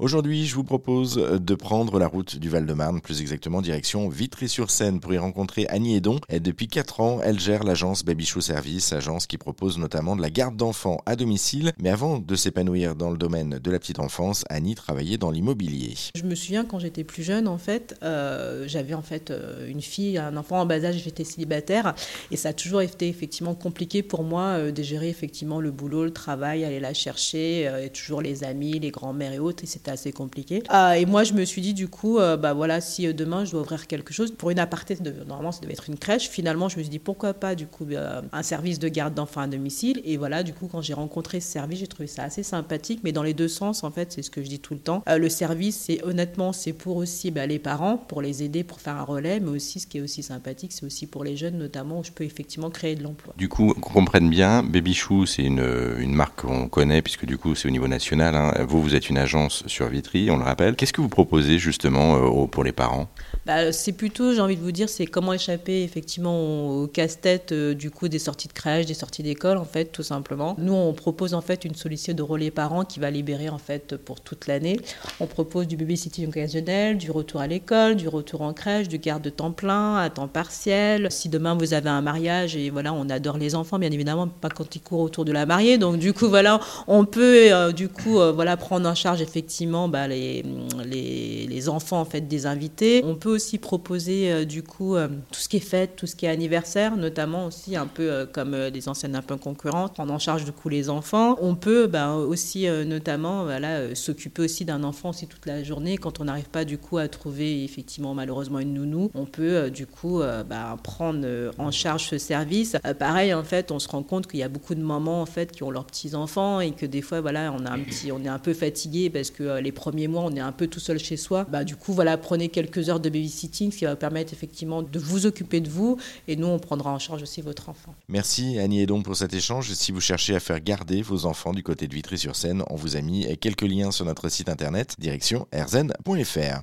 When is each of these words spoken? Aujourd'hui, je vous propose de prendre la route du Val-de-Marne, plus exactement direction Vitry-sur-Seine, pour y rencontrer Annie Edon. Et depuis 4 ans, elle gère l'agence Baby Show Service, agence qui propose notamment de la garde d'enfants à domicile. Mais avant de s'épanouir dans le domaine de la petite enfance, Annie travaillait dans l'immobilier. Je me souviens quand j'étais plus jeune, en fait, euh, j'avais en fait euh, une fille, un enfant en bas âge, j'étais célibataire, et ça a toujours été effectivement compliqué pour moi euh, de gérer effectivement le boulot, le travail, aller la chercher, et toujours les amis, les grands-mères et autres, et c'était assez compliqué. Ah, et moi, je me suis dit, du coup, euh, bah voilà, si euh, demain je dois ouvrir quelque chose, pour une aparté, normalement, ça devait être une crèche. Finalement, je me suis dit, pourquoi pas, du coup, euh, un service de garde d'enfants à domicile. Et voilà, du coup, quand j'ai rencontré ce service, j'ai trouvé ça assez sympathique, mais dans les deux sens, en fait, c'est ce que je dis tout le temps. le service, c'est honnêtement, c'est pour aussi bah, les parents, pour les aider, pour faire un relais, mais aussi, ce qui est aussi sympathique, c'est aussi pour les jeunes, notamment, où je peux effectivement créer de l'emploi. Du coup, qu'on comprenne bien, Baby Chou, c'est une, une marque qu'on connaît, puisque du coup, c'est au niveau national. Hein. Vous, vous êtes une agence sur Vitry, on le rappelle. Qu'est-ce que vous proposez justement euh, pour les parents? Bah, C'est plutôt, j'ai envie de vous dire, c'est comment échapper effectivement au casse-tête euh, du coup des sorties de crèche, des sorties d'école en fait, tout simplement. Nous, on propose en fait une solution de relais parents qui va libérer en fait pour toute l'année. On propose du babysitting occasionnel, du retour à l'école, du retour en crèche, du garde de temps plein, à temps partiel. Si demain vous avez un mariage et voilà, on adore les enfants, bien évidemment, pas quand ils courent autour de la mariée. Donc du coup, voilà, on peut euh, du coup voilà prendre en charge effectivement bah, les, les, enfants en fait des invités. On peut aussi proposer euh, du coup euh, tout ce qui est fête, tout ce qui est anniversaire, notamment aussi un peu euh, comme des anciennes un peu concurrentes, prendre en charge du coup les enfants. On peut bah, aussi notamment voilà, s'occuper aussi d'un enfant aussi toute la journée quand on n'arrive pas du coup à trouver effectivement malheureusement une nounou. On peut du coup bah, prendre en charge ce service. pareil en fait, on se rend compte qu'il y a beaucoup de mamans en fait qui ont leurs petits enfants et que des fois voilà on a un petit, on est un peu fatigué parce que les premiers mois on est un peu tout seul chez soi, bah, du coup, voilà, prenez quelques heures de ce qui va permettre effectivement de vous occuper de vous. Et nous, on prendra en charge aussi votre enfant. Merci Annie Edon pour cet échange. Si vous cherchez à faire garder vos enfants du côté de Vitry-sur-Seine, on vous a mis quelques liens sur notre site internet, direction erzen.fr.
Aujourd'hui, 0.00 0.44
je 0.44 0.56
vous 0.56 0.64
propose 0.64 1.14
de 1.14 1.54
prendre 1.54 2.00
la 2.00 2.08
route 2.08 2.36
du 2.36 2.48
Val-de-Marne, 2.48 3.00
plus 3.00 3.20
exactement 3.20 3.62
direction 3.62 4.08
Vitry-sur-Seine, 4.08 4.98
pour 4.98 5.14
y 5.14 5.18
rencontrer 5.18 5.68
Annie 5.68 5.94
Edon. 5.94 6.18
Et 6.28 6.40
depuis 6.40 6.66
4 6.66 7.00
ans, 7.00 7.20
elle 7.22 7.38
gère 7.38 7.62
l'agence 7.62 8.04
Baby 8.04 8.26
Show 8.26 8.40
Service, 8.40 8.92
agence 8.92 9.28
qui 9.28 9.38
propose 9.38 9.78
notamment 9.78 10.16
de 10.16 10.20
la 10.20 10.30
garde 10.30 10.56
d'enfants 10.56 11.00
à 11.06 11.14
domicile. 11.14 11.70
Mais 11.78 11.90
avant 11.90 12.18
de 12.18 12.34
s'épanouir 12.34 12.96
dans 12.96 13.08
le 13.08 13.16
domaine 13.16 13.60
de 13.60 13.70
la 13.70 13.78
petite 13.78 14.00
enfance, 14.00 14.42
Annie 14.50 14.74
travaillait 14.74 15.16
dans 15.16 15.30
l'immobilier. 15.30 15.94
Je 16.16 16.24
me 16.24 16.34
souviens 16.34 16.64
quand 16.64 16.80
j'étais 16.80 17.04
plus 17.04 17.22
jeune, 17.22 17.46
en 17.46 17.58
fait, 17.58 17.96
euh, 18.02 18.64
j'avais 18.66 18.94
en 18.94 19.02
fait 19.02 19.30
euh, 19.30 19.70
une 19.70 19.80
fille, 19.80 20.18
un 20.18 20.36
enfant 20.36 20.58
en 20.58 20.66
bas 20.66 20.84
âge, 20.84 21.00
j'étais 21.04 21.22
célibataire, 21.22 21.94
et 22.32 22.36
ça 22.36 22.48
a 22.48 22.52
toujours 22.52 22.80
été 22.80 23.06
effectivement 23.06 23.54
compliqué 23.54 24.02
pour 24.02 24.24
moi 24.24 24.58
euh, 24.58 24.72
de 24.72 24.82
gérer 24.82 25.08
effectivement 25.08 25.60
le 25.60 25.70
boulot, 25.70 26.02
le 26.02 26.12
travail, 26.12 26.64
aller 26.64 26.80
la 26.80 26.94
chercher, 26.94 27.70
et 27.84 27.90
toujours 27.90 28.22
les 28.22 28.42
amis, 28.42 28.80
les 28.80 28.90
grands-mères 28.90 29.34
et 29.34 29.38
autres, 29.38 29.62
et 29.62 29.83
c'était 29.84 29.92
assez 29.92 30.12
compliqué. 30.12 30.62
Ah, 30.68 30.96
et 30.96 31.04
moi, 31.04 31.24
je 31.24 31.34
me 31.34 31.44
suis 31.44 31.60
dit, 31.60 31.74
du 31.74 31.88
coup, 31.88 32.18
euh, 32.18 32.38
bah 32.38 32.54
voilà, 32.54 32.80
si 32.80 33.06
euh, 33.06 33.12
demain 33.12 33.44
je 33.44 33.50
dois 33.50 33.60
ouvrir 33.60 33.86
quelque 33.86 34.14
chose, 34.14 34.30
pour 34.32 34.50
une 34.50 34.58
aparté, 34.58 34.96
normalement, 35.26 35.52
ça 35.52 35.60
devait 35.60 35.74
être 35.74 35.90
une 35.90 35.98
crèche. 35.98 36.28
Finalement, 36.28 36.70
je 36.70 36.78
me 36.78 36.82
suis 36.82 36.90
dit, 36.90 36.98
pourquoi 36.98 37.34
pas, 37.34 37.54
du 37.54 37.66
coup, 37.66 37.86
euh, 37.90 38.22
un 38.32 38.42
service 38.42 38.78
de 38.78 38.88
garde 38.88 39.12
d'enfants 39.12 39.42
à 39.42 39.46
domicile. 39.46 40.00
Et 40.04 40.16
voilà, 40.16 40.42
du 40.42 40.54
coup, 40.54 40.68
quand 40.72 40.80
j'ai 40.80 40.94
rencontré 40.94 41.40
ce 41.40 41.48
service, 41.48 41.80
j'ai 41.80 41.86
trouvé 41.86 42.06
ça 42.06 42.22
assez 42.22 42.42
sympathique, 42.42 43.00
mais 43.04 43.12
dans 43.12 43.22
les 43.22 43.34
deux 43.34 43.48
sens, 43.48 43.84
en 43.84 43.90
fait, 43.90 44.12
c'est 44.12 44.22
ce 44.22 44.30
que 44.30 44.42
je 44.42 44.48
dis 44.48 44.58
tout 44.58 44.72
le 44.72 44.80
temps. 44.80 45.02
le 45.06 45.28
service, 45.28 45.76
c'est 45.76 46.02
honnêtement, 46.02 46.54
c'est 46.54 46.72
pour 46.72 46.96
aussi 46.96 47.30
bah, 47.30 47.46
les 47.46 47.58
parents, 47.58 47.98
pour 47.98 48.22
les 48.22 48.42
aider, 48.42 48.64
pour 48.64 48.80
faire 48.80 48.96
un 48.96 49.04
relais, 49.04 49.38
mais 49.38 49.50
aussi, 49.50 49.80
ce 49.80 49.86
qui 49.86 49.98
est 49.98 50.00
aussi 50.00 50.22
sympathique, 50.22 50.72
c'est 50.72 50.86
aussi 50.86 51.06
pour 51.06 51.24
les 51.24 51.36
jeunes, 51.36 51.58
notamment, 51.58 52.00
où 52.00 52.04
je 52.04 52.10
peux 52.10 52.24
effectivement 52.24 52.70
créer 52.70 52.94
de 52.94 53.02
l'emploi. 53.02 53.34
Du 53.36 53.48
coup, 53.48 53.74
qu'on 53.74 53.92
comprenne 53.92 54.30
bien, 54.30 54.62
Baby 54.62 54.94
Chou, 54.94 55.26
c'est 55.26 55.42
une, 55.42 55.64
une 55.98 56.14
marque 56.14 56.40
qu'on 56.42 56.68
connaît, 56.68 57.02
puisque 57.02 57.26
du 57.26 57.36
coup, 57.36 57.54
c'est 57.54 57.68
au 57.68 57.70
niveau 57.70 57.88
national. 57.88 58.34
Hein. 58.34 58.64
Vous, 58.66 58.80
vous 58.80 58.94
êtes 58.94 59.10
une 59.10 59.18
agence 59.18 59.64
sur 59.74 59.88
Vitry, 59.88 60.30
on 60.30 60.38
le 60.38 60.44
rappelle. 60.44 60.76
Qu'est-ce 60.76 60.92
que 60.92 61.00
vous 61.00 61.08
proposez 61.08 61.58
justement 61.58 62.44
euh, 62.44 62.46
pour 62.46 62.64
les 62.64 62.72
parents? 62.72 63.08
Bah, 63.46 63.72
C'est 63.72 63.92
plutôt, 63.92 64.32
j'ai 64.32 64.40
envie 64.40 64.56
de 64.56 64.62
vous 64.62 64.72
dire, 64.72 64.88
c'est 64.88 65.06
comment 65.06 65.32
échapper 65.32 65.82
effectivement 65.82 66.70
au 66.70 66.86
casse-tête 66.86 67.52
euh, 67.52 67.74
du 67.74 67.90
coup 67.90 68.08
des 68.08 68.18
sorties 68.18 68.48
de 68.48 68.52
crèche, 68.52 68.86
des 68.86 68.94
sorties 68.94 69.22
d'école 69.22 69.58
en 69.58 69.64
fait, 69.64 69.86
tout 69.86 70.02
simplement. 70.02 70.56
Nous, 70.58 70.72
on 70.72 70.92
propose 70.92 71.34
en 71.34 71.40
fait 71.40 71.64
une 71.64 71.74
solution 71.74 72.14
de 72.14 72.22
relais 72.22 72.50
parents 72.50 72.84
qui 72.84 73.00
va 73.00 73.10
libérer 73.10 73.48
en 73.48 73.58
fait 73.58 73.96
pour 73.96 74.20
toute 74.20 74.46
l'année. 74.46 74.78
On 75.20 75.26
propose 75.26 75.66
du 75.66 75.76
babysitting 75.76 76.28
occasionnel, 76.28 76.98
du 76.98 77.10
retour 77.10 77.40
à 77.40 77.46
l'école, 77.46 77.96
du 77.96 78.08
retour 78.08 78.42
en 78.42 78.52
crèche, 78.52 78.88
du 78.88 78.98
garde 78.98 79.22
de 79.22 79.30
temps 79.30 79.52
plein, 79.52 79.96
à 79.96 80.10
temps 80.10 80.28
partiel. 80.28 81.08
Si 81.10 81.28
demain 81.28 81.54
vous 81.54 81.74
avez 81.74 81.90
un 81.90 82.02
mariage 82.02 82.56
et 82.56 82.70
voilà, 82.70 82.92
on 82.92 83.08
adore 83.10 83.38
les 83.38 83.54
enfants, 83.54 83.78
bien 83.78 83.90
évidemment, 83.90 84.28
pas 84.28 84.48
quand 84.48 84.74
ils 84.76 84.80
courent 84.80 85.00
autour 85.00 85.24
de 85.24 85.32
la 85.32 85.46
mariée. 85.46 85.78
Donc 85.78 85.98
du 85.98 86.12
coup, 86.12 86.28
voilà, 86.28 86.60
on 86.86 87.04
peut 87.04 87.52
euh, 87.52 87.72
du 87.72 87.88
coup 87.88 88.14
voilà 88.34 88.56
prendre 88.56 88.88
en 88.88 88.94
charge 88.94 89.20
effectivement 89.20 89.88
bah, 89.88 90.08
les, 90.08 90.44
les, 90.84 91.68
enfants 91.68 92.00
en 92.00 92.04
fait 92.04 92.22
des 92.22 92.46
invités. 92.46 93.02
On 93.04 93.14
peut 93.14 93.33
aussi 93.34 93.58
proposer 93.58 94.32
euh, 94.32 94.44
du 94.44 94.62
coup 94.62 94.96
euh, 94.96 95.08
tout 95.30 95.40
ce 95.40 95.48
qui 95.48 95.58
est 95.58 95.60
fête, 95.60 95.96
tout 95.96 96.06
ce 96.06 96.16
qui 96.16 96.26
est 96.26 96.28
anniversaire, 96.28 96.96
notamment 96.96 97.46
aussi 97.46 97.76
un 97.76 97.86
peu 97.86 98.10
euh, 98.10 98.26
comme 98.26 98.70
des 98.70 98.88
anciennes 98.88 99.16
un 99.16 99.22
peu 99.22 99.36
concurrentes, 99.36 99.94
prendre 99.94 100.12
en 100.12 100.18
charge 100.18 100.44
du 100.44 100.52
coup 100.52 100.68
les 100.68 100.88
enfants. 100.88 101.36
On 101.40 101.54
peut 101.54 101.86
bah, 101.86 102.14
aussi 102.14 102.66
notamment 102.86 103.44
voilà, 103.44 103.94
s'occuper 103.94 104.42
aussi 104.42 104.64
d'un 104.64 104.84
enfant 104.84 105.10
aussi 105.10 105.26
toute 105.26 105.46
la 105.46 105.62
journée 105.62 105.98
quand 105.98 106.20
on 106.20 106.24
n'arrive 106.24 106.48
pas 106.48 106.64
du 106.64 106.78
coup 106.78 106.98
à 106.98 107.08
trouver 107.08 107.64
effectivement 107.64 108.14
malheureusement 108.14 108.58
une 108.58 108.74
nounou. 108.74 109.10
On 109.14 109.26
peut 109.26 109.70
du 109.70 109.86
coup 109.86 110.20
bah, 110.48 110.76
prendre 110.82 111.26
en 111.58 111.70
charge 111.70 112.08
ce 112.08 112.18
service. 112.18 112.76
pareil 112.98 113.34
en 113.34 113.44
fait, 113.44 113.70
on 113.70 113.78
se 113.78 113.88
rend 113.88 114.02
compte 114.02 114.26
qu'il 114.26 114.40
y 114.40 114.42
a 114.42 114.48
beaucoup 114.48 114.74
de 114.74 114.82
mamans 114.82 115.22
en 115.22 115.26
fait 115.26 115.52
qui 115.52 115.62
ont 115.62 115.70
leurs 115.70 115.86
petits 115.86 116.14
enfants 116.14 116.60
et 116.60 116.72
que 116.72 116.86
des 116.86 117.02
fois 117.02 117.20
voilà 117.20 117.52
on 117.52 117.64
a 117.66 117.70
un 117.70 117.80
petit, 117.80 118.12
on 118.12 118.22
est 118.24 118.28
un 118.28 118.38
peu 118.38 118.54
fatigué 118.54 119.10
parce 119.10 119.30
que 119.30 119.58
les 119.60 119.72
premiers 119.72 120.08
mois 120.08 120.22
on 120.22 120.34
est 120.34 120.40
un 120.40 120.52
peu 120.52 120.66
tout 120.66 120.80
seul 120.80 120.98
chez 120.98 121.16
soi, 121.16 121.46
bah, 121.48 121.64
du 121.64 121.76
coup, 121.76 121.92
voilà, 121.92 122.16
prenez 122.16 122.48
quelques 122.48 122.88
heures 122.88 123.00
de 123.00 123.08
ce 123.28 123.78
qui 123.78 123.84
va 123.84 123.96
permettre 123.96 124.32
effectivement 124.32 124.82
de 124.82 124.98
vous 124.98 125.26
occuper 125.26 125.60
de 125.60 125.68
vous. 125.68 125.98
Et 126.28 126.36
nous, 126.36 126.46
on 126.46 126.58
prendra 126.58 126.92
en 126.92 126.98
charge 126.98 127.22
aussi 127.22 127.40
votre 127.40 127.68
enfant. 127.68 127.94
Merci 128.08 128.58
Annie 128.58 128.80
Edon 128.80 129.02
pour 129.02 129.16
cet 129.16 129.34
échange. 129.34 129.72
Si 129.72 129.92
vous 129.92 130.00
cherchez 130.00 130.34
à 130.34 130.40
faire 130.40 130.60
garder 130.60 131.02
vos 131.02 131.26
enfants 131.26 131.52
du 131.52 131.62
côté 131.62 131.86
de 131.86 131.94
Vitry-sur-Seine, 131.94 132.64
on 132.70 132.76
vous 132.76 132.96
a 132.96 133.00
mis 133.00 133.36
quelques 133.38 133.62
liens 133.62 133.90
sur 133.90 134.04
notre 134.04 134.28
site 134.28 134.48
internet, 134.48 134.96
direction 134.98 135.46
erzen.fr. 135.52 136.62